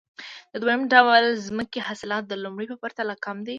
د 0.51 0.53
دویم 0.63 0.81
ډول 0.93 1.23
ځمکې 1.47 1.79
حاصلات 1.87 2.23
د 2.27 2.33
لومړۍ 2.43 2.65
په 2.69 2.77
پرتله 2.83 3.15
کم 3.25 3.37
دي 3.45 3.49